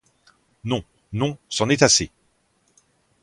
[0.63, 2.09] Non, non, c'en était assez!